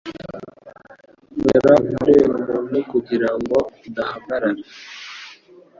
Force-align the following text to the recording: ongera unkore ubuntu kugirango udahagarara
ongera 1.31 1.71
unkore 1.81 2.15
ubuntu 2.37 2.77
kugirango 2.91 3.57
udahagarara 3.87 4.61